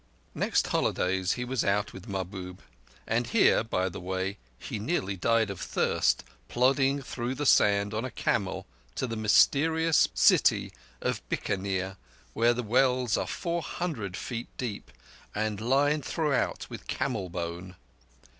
Next 0.33 0.65
holidays 0.65 1.33
he 1.33 1.45
was 1.45 1.63
out 1.63 1.93
with 1.93 2.07
Mahbub, 2.07 2.63
and 3.05 3.27
here, 3.27 3.63
by 3.63 3.87
the 3.87 3.99
way, 3.99 4.39
he 4.57 4.79
nearly 4.79 5.15
died 5.15 5.51
of 5.51 5.61
thirst, 5.61 6.23
plodding 6.49 7.03
through 7.03 7.35
the 7.35 7.45
sand 7.45 7.93
on 7.93 8.03
a 8.03 8.09
camel 8.09 8.65
to 8.95 9.05
the 9.05 9.15
mysterious 9.15 10.07
city 10.15 10.73
of 11.01 11.21
Bikanir, 11.29 11.97
where 12.33 12.55
the 12.55 12.63
wells 12.63 13.15
are 13.15 13.27
four 13.27 13.61
hundred 13.61 14.17
feet 14.17 14.47
deep, 14.57 14.89
and 15.35 15.61
lined 15.61 16.03
throughout 16.03 16.65
with 16.67 16.87
camel 16.87 17.29
bone. 17.29 17.75